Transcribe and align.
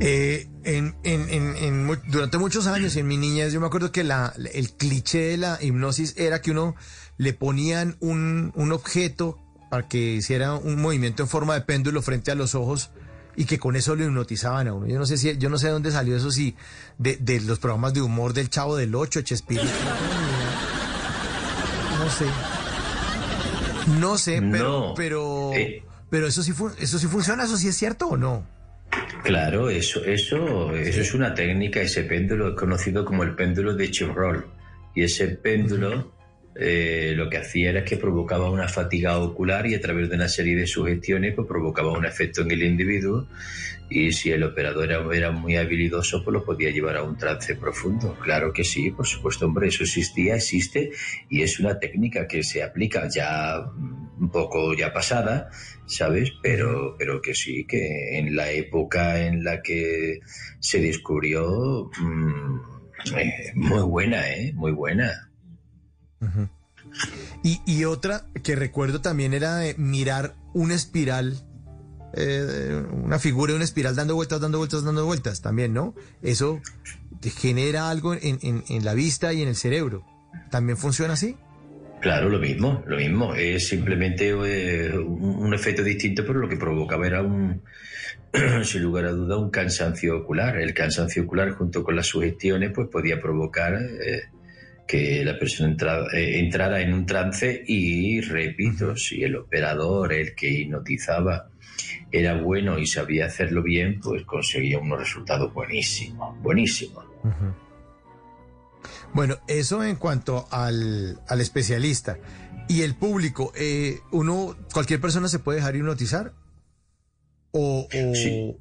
Eh, 0.00 0.48
en, 0.64 0.96
en, 1.02 1.28
en, 1.56 2.00
durante 2.08 2.38
muchos 2.38 2.66
años, 2.66 2.94
en 2.96 3.06
mi 3.06 3.16
niñez, 3.16 3.52
yo 3.52 3.60
me 3.60 3.66
acuerdo 3.66 3.90
que 3.90 4.04
la, 4.04 4.32
el 4.52 4.72
cliché 4.72 5.20
de 5.28 5.36
la 5.36 5.58
hipnosis 5.60 6.14
era 6.16 6.40
que 6.40 6.50
uno 6.50 6.74
le 7.16 7.32
ponían 7.32 7.96
un, 8.00 8.52
un 8.54 8.72
objeto 8.72 9.38
para 9.70 9.88
que 9.88 9.98
hiciera 10.14 10.54
un 10.54 10.80
movimiento 10.80 11.22
en 11.22 11.28
forma 11.28 11.54
de 11.54 11.62
péndulo 11.62 12.00
frente 12.02 12.30
a 12.30 12.34
los 12.34 12.54
ojos 12.54 12.90
y 13.36 13.44
que 13.44 13.58
con 13.58 13.76
eso 13.76 13.94
lo 13.94 14.04
hipnotizaban 14.04 14.68
a 14.68 14.74
uno. 14.74 14.86
Yo 14.86 14.98
no 14.98 15.06
sé 15.06 15.16
si, 15.16 15.36
yo 15.36 15.48
no 15.48 15.58
sé 15.58 15.66
de 15.66 15.72
dónde 15.72 15.90
salió 15.90 16.16
eso, 16.16 16.30
si 16.30 16.56
de, 16.98 17.16
de 17.16 17.40
los 17.40 17.58
programas 17.58 17.94
de 17.94 18.02
humor 18.02 18.32
del 18.34 18.50
Chavo 18.50 18.76
del 18.76 18.94
Ocho, 18.94 19.22
Chespirito. 19.22 19.68
No 21.98 22.10
sé. 22.10 22.26
No 24.00 24.18
sé, 24.18 24.42
pero, 24.50 24.92
pero, 24.96 25.52
eh. 25.54 25.84
pero 26.10 26.26
eso 26.26 26.42
sí, 26.42 26.52
eso 26.78 26.98
sí 26.98 27.06
funciona, 27.06 27.44
eso 27.44 27.56
sí 27.56 27.68
es 27.68 27.76
cierto 27.76 28.08
o 28.08 28.16
no. 28.16 28.44
Claro, 29.22 29.68
eso, 29.68 30.04
eso, 30.04 30.74
eso 30.74 31.00
es 31.00 31.14
una 31.14 31.34
técnica, 31.34 31.80
ese 31.80 32.04
péndulo 32.04 32.48
es 32.48 32.54
conocido 32.54 33.04
como 33.04 33.22
el 33.22 33.34
péndulo 33.34 33.74
de 33.74 33.90
Chivrol. 33.90 34.46
Y 34.94 35.02
ese 35.02 35.28
péndulo 35.28 36.12
eh, 36.60 37.12
lo 37.14 37.30
que 37.30 37.36
hacía 37.36 37.70
era 37.70 37.84
que 37.84 37.96
provocaba 37.96 38.50
una 38.50 38.66
fatiga 38.66 39.16
ocular 39.18 39.64
y 39.68 39.76
a 39.76 39.80
través 39.80 40.08
de 40.08 40.16
una 40.16 40.28
serie 40.28 40.56
de 40.56 40.66
sugestiones 40.66 41.34
pues 41.36 41.46
provocaba 41.46 41.92
un 41.92 42.04
efecto 42.04 42.42
en 42.42 42.50
el 42.50 42.64
individuo 42.64 43.28
y 43.88 44.10
si 44.10 44.32
el 44.32 44.42
operador 44.42 44.90
era, 45.14 45.30
muy 45.30 45.56
habilidoso 45.56 46.24
pues 46.24 46.34
lo 46.34 46.44
podía 46.44 46.70
llevar 46.70 46.96
a 46.96 47.04
un 47.04 47.16
trance 47.16 47.54
profundo. 47.54 48.18
Claro 48.20 48.52
que 48.52 48.64
sí, 48.64 48.90
por 48.90 49.06
supuesto, 49.06 49.46
hombre, 49.46 49.68
eso 49.68 49.84
existía, 49.84 50.34
existe 50.34 50.90
y 51.30 51.42
es 51.42 51.60
una 51.60 51.78
técnica 51.78 52.26
que 52.26 52.42
se 52.42 52.60
aplica 52.60 53.08
ya 53.08 53.64
un 54.20 54.30
poco 54.30 54.74
ya 54.74 54.92
pasada, 54.92 55.50
¿sabes? 55.86 56.32
Pero, 56.42 56.96
pero 56.98 57.20
que 57.20 57.34
sí, 57.34 57.64
que 57.66 58.18
en 58.18 58.36
la 58.36 58.50
época 58.50 59.24
en 59.24 59.44
la 59.44 59.62
que 59.62 60.20
se 60.60 60.80
descubrió, 60.80 61.90
mm, 62.00 62.60
eh, 63.16 63.52
muy 63.54 63.82
buena, 63.82 64.28
¿eh? 64.28 64.52
Muy 64.54 64.72
buena 64.72 65.28
y, 67.42 67.84
otra 67.84 68.26
que 68.42 68.56
recuerdo 68.56 69.00
también 69.00 69.32
era 69.32 69.62
mirar 69.76 70.34
una 70.54 70.74
espiral, 70.74 71.38
eh, 72.14 72.84
una 72.92 73.18
figura 73.18 73.54
una 73.54 73.64
espiral 73.64 73.94
dando 73.94 74.14
vueltas, 74.14 74.40
dando 74.40 74.58
vueltas, 74.58 74.84
dando 74.84 75.06
vueltas 75.06 75.40
también, 75.40 75.72
¿no? 75.72 75.94
Eso 76.22 76.60
genera 77.22 77.90
algo 77.90 78.14
en, 78.14 78.84
la 78.84 78.94
vista 78.94 79.32
y 79.32 79.42
en 79.42 79.48
el 79.48 79.56
cerebro. 79.56 80.04
¿También 80.50 80.76
funciona 80.76 81.14
así? 81.14 81.36
Claro, 82.00 82.28
lo 82.28 82.38
mismo, 82.38 82.84
lo 82.86 82.96
mismo. 82.96 83.34
Es 83.34 83.68
simplemente 83.68 84.28
eh, 84.28 84.96
un, 84.96 85.52
efecto 85.52 85.82
distinto, 85.82 86.24
pero 86.24 86.38
lo 86.38 86.48
que 86.48 86.56
provocaba 86.56 87.06
era 87.06 87.22
un, 87.22 87.62
sin 88.62 88.82
lugar 88.82 89.06
a 89.06 89.10
duda, 89.10 89.36
un 89.36 89.50
cansancio 89.50 90.18
ocular. 90.18 90.58
El 90.58 90.74
cansancio 90.74 91.24
ocular 91.24 91.50
junto 91.50 91.82
con 91.82 91.96
las 91.96 92.06
sugestiones, 92.06 92.70
pues 92.72 92.88
podía 92.88 93.20
provocar 93.20 93.74
eh, 93.74 94.22
que 94.86 95.24
la 95.24 95.38
persona 95.38 95.76
eh, 96.14 96.38
entrara 96.38 96.80
en 96.80 96.94
un 96.94 97.04
trance 97.04 97.62
y, 97.66 98.20
repito, 98.20 98.96
si 98.96 99.24
el 99.24 99.36
operador, 99.36 100.12
el 100.12 100.34
que 100.34 100.50
hipnotizaba, 100.50 101.50
era 102.10 102.40
bueno 102.40 102.78
y 102.78 102.86
sabía 102.86 103.26
hacerlo 103.26 103.62
bien, 103.62 104.00
pues 104.00 104.24
conseguía 104.24 104.78
unos 104.78 105.00
resultados 105.00 105.52
buenísimos, 105.52 106.40
buenísimos. 106.42 107.04
Bueno, 109.14 109.38
eso 109.48 109.82
en 109.82 109.96
cuanto 109.96 110.46
al, 110.50 111.18
especialista. 111.40 112.18
¿Y 112.68 112.82
el 112.82 112.94
público? 112.94 113.52
Eh, 113.56 114.00
¿Uno, 114.10 114.56
cualquier 114.72 115.00
persona 115.00 115.28
se 115.28 115.38
puede 115.38 115.58
dejar 115.58 115.76
hipnotizar? 115.76 116.32
¿O, 117.50 117.88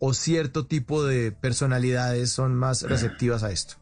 o 0.00 0.14
cierto 0.14 0.66
tipo 0.66 1.04
de 1.04 1.30
personalidades 1.30 2.30
son 2.30 2.54
más 2.54 2.82
receptivas 2.82 3.44
a 3.44 3.52
esto? 3.52 3.76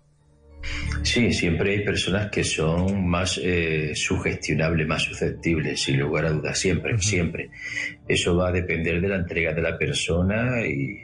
Sí, 1.02 1.32
siempre 1.32 1.72
hay 1.72 1.84
personas 1.84 2.30
que 2.30 2.44
son 2.44 3.08
más 3.08 3.40
eh, 3.42 3.92
sugestionables, 3.94 4.86
más 4.86 5.02
susceptibles, 5.02 5.80
sin 5.80 5.98
lugar 5.98 6.26
a 6.26 6.30
dudas, 6.30 6.58
siempre, 6.58 6.98
siempre. 7.00 7.50
Eso 8.06 8.36
va 8.36 8.48
a 8.48 8.52
depender 8.52 9.00
de 9.00 9.08
la 9.08 9.16
entrega 9.16 9.54
de 9.54 9.62
la 9.62 9.78
persona 9.78 10.60
y 10.66 10.98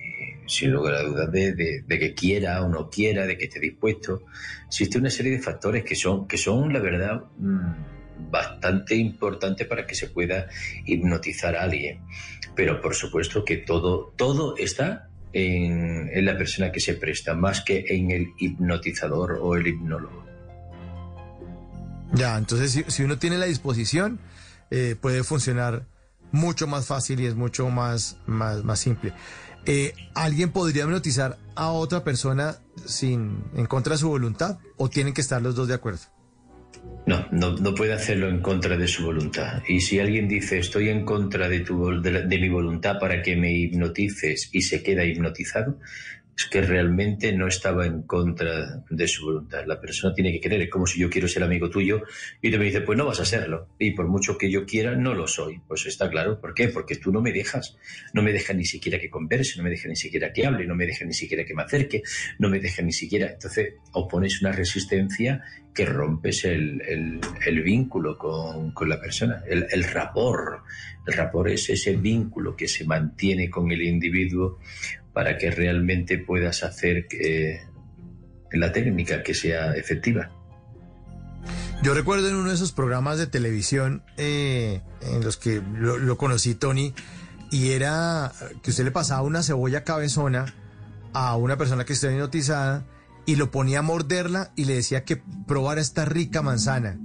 sin 0.46 0.70
lugar 0.70 0.94
a 0.94 1.02
dudas 1.02 1.30
de, 1.30 1.84
que 1.88 2.14
quiera 2.14 2.62
o 2.62 2.68
no 2.68 2.88
quiera, 2.88 3.26
de 3.26 3.36
que 3.36 3.44
esté 3.44 3.60
dispuesto. 3.60 4.22
Existe 4.66 4.98
una 4.98 5.10
serie 5.10 5.32
de 5.32 5.40
factores 5.40 5.84
que 5.84 5.94
son, 5.94 6.26
que 6.26 6.38
son 6.38 6.72
la 6.72 6.78
verdad, 6.78 7.24
mm, 7.38 8.30
bastante 8.30 8.94
importantes 8.94 9.66
para 9.66 9.86
que 9.86 9.94
se 9.94 10.08
pueda 10.08 10.48
hipnotizar 10.84 11.56
a 11.56 11.62
alguien. 11.62 12.00
Pero 12.54 12.80
por 12.80 12.94
supuesto 12.94 13.44
que 13.44 13.58
todo, 13.58 14.12
todo 14.16 14.56
está 14.56 15.08
en, 15.32 16.24
la 16.24 16.36
persona 16.38 16.72
que 16.72 16.80
se 16.80 16.94
presta, 16.94 17.34
más 17.34 17.60
que 17.60 17.84
en 17.88 18.10
el 18.10 18.32
hipnotizador 18.38 19.38
o 19.40 19.56
el 19.56 19.66
hipnólogo. 19.66 20.24
Ya, 22.14 22.38
entonces 22.38 22.84
si, 22.88 23.02
uno 23.02 23.18
tiene 23.18 23.36
la 23.36 23.46
disposición, 23.46 24.18
eh, 24.70 24.96
puede 24.98 25.24
funcionar 25.24 25.84
mucho 26.32 26.66
más 26.66 26.86
fácil 26.86 27.20
y 27.20 27.26
es 27.26 27.34
mucho 27.34 27.68
más, 27.68 28.18
más, 28.26 28.64
más 28.64 28.80
simple. 28.80 29.12
Eh, 29.66 29.92
¿Alguien 30.14 30.50
podría 30.52 30.84
hipnotizar 30.84 31.38
a 31.56 31.70
otra 31.70 32.04
persona 32.04 32.56
sin, 32.84 33.44
en 33.56 33.66
contra 33.66 33.94
de 33.94 33.98
su 33.98 34.08
voluntad 34.08 34.58
o 34.76 34.88
tienen 34.88 35.12
que 35.12 35.20
estar 35.20 35.42
los 35.42 35.56
dos 35.56 35.66
de 35.68 35.74
acuerdo? 35.74 36.00
No, 37.06 37.26
no, 37.30 37.74
puede 37.74 37.92
hacerlo 37.92 38.28
en 38.28 38.40
contra 38.40 38.76
de 38.76 38.88
su 38.88 39.04
voluntad. 39.04 39.62
Y 39.68 39.80
si 39.80 39.98
alguien 39.98 40.28
dice 40.28 40.58
estoy 40.58 40.88
en 40.88 41.04
contra 41.04 41.48
de, 41.48 41.60
tu, 41.60 42.00
de 42.00 42.38
mi 42.38 42.48
voluntad 42.48 42.98
para 43.00 43.22
que 43.22 43.36
me 43.36 43.52
hipnotices 43.52 44.50
y 44.52 44.62
se 44.62 44.82
queda 44.82 45.04
hipnotizado, 45.04 45.78
es 46.36 46.46
que 46.46 46.60
realmente 46.60 47.32
no 47.32 47.46
estaba 47.46 47.86
en 47.86 48.02
contra 48.02 48.84
de 48.90 49.08
su 49.08 49.24
voluntad. 49.24 49.64
La 49.66 49.80
persona 49.80 50.12
tiene 50.14 50.32
que 50.32 50.40
querer, 50.40 50.60
es 50.60 50.70
como 50.70 50.86
si 50.86 51.00
yo 51.00 51.08
quiero 51.08 51.28
ser 51.28 51.42
amigo 51.42 51.70
tuyo 51.70 52.02
y 52.42 52.50
te 52.50 52.58
me 52.58 52.66
dice, 52.66 52.82
pues 52.82 52.98
no 52.98 53.06
vas 53.06 53.20
a 53.20 53.24
serlo. 53.24 53.68
Y 53.78 53.92
por 53.92 54.06
mucho 54.06 54.36
que 54.36 54.50
yo 54.50 54.66
quiera, 54.66 54.94
no 54.94 55.14
lo 55.14 55.26
soy. 55.26 55.60
Pues 55.66 55.86
está 55.86 56.10
claro. 56.10 56.38
¿Por 56.38 56.52
qué? 56.52 56.68
Porque 56.68 56.96
tú 56.96 57.10
no 57.10 57.22
me 57.22 57.32
dejas. 57.32 57.78
No 58.12 58.22
me 58.22 58.32
dejas 58.32 58.54
ni 58.54 58.66
siquiera 58.66 58.98
que 58.98 59.08
converse, 59.08 59.56
no 59.56 59.64
me 59.64 59.70
dejas 59.70 59.88
ni 59.88 59.96
siquiera 59.96 60.30
que 60.30 60.44
hable, 60.44 60.66
no 60.66 60.74
me 60.74 60.84
dejas 60.84 61.06
ni 61.06 61.14
siquiera 61.14 61.44
que 61.44 61.54
me 61.54 61.62
acerque, 61.62 62.02
no 62.38 62.50
me 62.50 62.60
dejas 62.60 62.84
ni 62.84 62.92
siquiera. 62.92 63.30
Entonces 63.30 63.74
opones 63.92 64.42
una 64.42 64.52
resistencia 64.52 65.42
que 65.72 65.86
rompes 65.86 66.44
el, 66.44 67.20
vínculo 67.64 68.18
con, 68.18 68.72
la 68.88 69.00
persona, 69.00 69.42
el, 69.48 69.66
el 69.70 69.84
rapor. 69.84 70.62
El 71.06 71.14
rapor 71.14 71.48
es 71.48 71.70
ese 71.70 71.96
vínculo 71.96 72.56
que 72.56 72.68
se 72.68 72.84
mantiene 72.84 73.48
con 73.48 73.70
el 73.70 73.82
individuo 73.82 74.58
para 75.16 75.38
que 75.38 75.50
realmente 75.50 76.18
puedas 76.18 76.62
hacer 76.62 77.08
que 77.08 77.62
la 78.52 78.70
técnica 78.70 79.22
que 79.22 79.32
sea 79.32 79.74
efectiva. 79.74 80.30
Yo 81.82 81.94
recuerdo 81.94 82.28
en 82.28 82.34
uno 82.34 82.50
de 82.50 82.54
esos 82.54 82.72
programas 82.72 83.16
de 83.16 83.26
televisión 83.26 84.02
eh, 84.18 84.82
en 85.00 85.24
los 85.24 85.38
que 85.38 85.62
lo, 85.74 86.18
conocí, 86.18 86.54
Tony, 86.54 86.92
y 87.50 87.70
era 87.70 88.30
que 88.62 88.68
usted 88.68 88.84
le 88.84 88.90
pasaba 88.90 89.22
una 89.22 89.42
cebolla 89.42 89.84
cabezona 89.84 90.52
a 91.14 91.34
una 91.36 91.56
persona 91.56 91.86
que 91.86 91.94
estaba 91.94 92.12
hipnotizada 92.12 92.84
y 93.24 93.36
lo 93.36 93.50
ponía 93.50 93.78
a 93.78 93.82
morderla 93.82 94.52
y 94.54 94.66
le 94.66 94.74
decía 94.74 95.04
que 95.04 95.22
probara 95.48 95.80
esta 95.80 96.04
rica 96.04 96.42
manzana. 96.42 96.98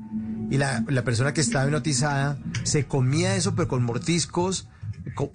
Y 0.50 0.58
la, 0.58 0.84
la 0.90 1.06
persona 1.06 1.34
que 1.34 1.40
estaba 1.40 1.64
hipnotizada 1.64 2.38
se 2.64 2.88
comía 2.88 3.38
eso, 3.38 3.56
pero 3.56 3.70
con 3.70 3.84
mortiscos 3.84 4.68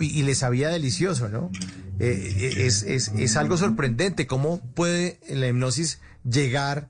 y, 0.01 0.23
le 0.23 0.35
sabía 0.35 0.69
delicioso, 0.69 1.29
¿no? 1.29 1.51
Eh, 1.99 2.53
es, 2.59 2.83
es, 2.83 3.13
es, 3.17 3.37
algo 3.37 3.57
sorprendente 3.57 4.27
cómo 4.27 4.61
puede 4.75 5.19
la 5.29 5.49
hipnosis 5.49 6.01
llegar 6.25 6.89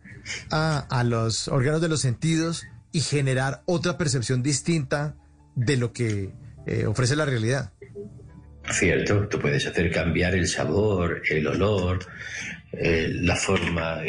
a, 0.50 0.78
a, 0.78 1.04
los 1.04 1.46
órganos 1.48 1.80
de 1.80 1.88
los 1.88 2.00
sentidos 2.00 2.66
y 2.90 3.00
generar 3.00 3.62
otra 3.66 3.98
percepción 3.98 4.42
distinta 4.42 5.14
de 5.54 5.76
lo 5.76 5.92
que 5.92 6.32
eh, 6.66 6.86
ofrece 6.86 7.14
la 7.14 7.24
realidad. 7.24 7.72
Cierto, 8.70 9.28
tú 9.28 9.38
puedes 9.38 9.64
hacer 9.66 9.92
cambiar 9.92 10.34
el 10.34 10.48
sabor, 10.48 11.22
el 11.30 11.46
olor, 11.46 12.04
eh, 12.72 13.08
la 13.12 13.36
forma, 13.36 14.00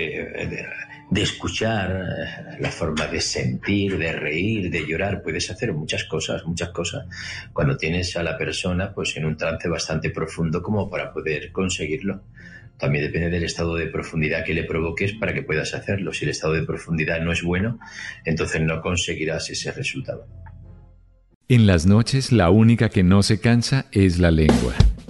de 1.09 1.21
escuchar, 1.21 1.91
eh, 1.91 2.57
la 2.59 2.71
forma 2.71 3.07
de 3.07 3.21
sentir, 3.21 3.97
de 3.97 4.11
reír, 4.11 4.69
de 4.69 4.85
llorar, 4.85 5.21
puedes 5.21 5.49
hacer 5.49 5.73
muchas 5.73 6.03
cosas, 6.03 6.45
muchas 6.45 6.69
cosas, 6.69 7.05
cuando 7.53 7.77
tienes 7.77 8.15
a 8.17 8.23
la 8.23 8.37
persona 8.37 8.93
pues 8.93 9.15
en 9.15 9.25
un 9.25 9.37
trance 9.37 9.69
bastante 9.69 10.09
profundo 10.09 10.61
como 10.61 10.89
para 10.89 11.13
poder 11.13 11.51
conseguirlo. 11.51 12.21
También 12.77 13.05
depende 13.05 13.29
del 13.29 13.43
estado 13.43 13.75
de 13.75 13.87
profundidad 13.87 14.45
que 14.45 14.53
le 14.53 14.63
provoques 14.63 15.13
para 15.13 15.33
que 15.33 15.41
puedas 15.41 15.73
hacerlo. 15.73 16.13
Si 16.13 16.25
el 16.25 16.31
estado 16.31 16.53
de 16.53 16.63
profundidad 16.63 17.19
no 17.21 17.31
es 17.31 17.41
bueno, 17.41 17.79
entonces 18.23 18.61
no 18.61 18.81
conseguirás 18.81 19.49
ese 19.49 19.71
resultado. 19.71 20.27
En 21.47 21.65
las 21.65 21.85
noches 21.85 22.31
la 22.31 22.49
única 22.49 22.89
que 22.89 23.03
no 23.03 23.23
se 23.23 23.39
cansa 23.39 23.85
es 23.91 24.19
la 24.19 24.29
lengua. 24.29 24.75